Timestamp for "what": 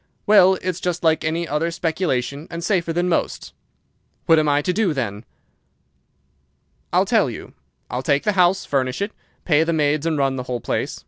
4.25-4.39